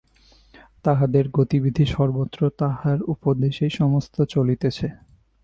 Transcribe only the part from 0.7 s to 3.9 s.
তাহার গতিবিধি সর্বত্র, তাহার উপদেশেই